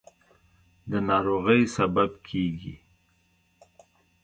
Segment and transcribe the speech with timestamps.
[0.89, 2.75] د ناروغۍ سبب کېږي.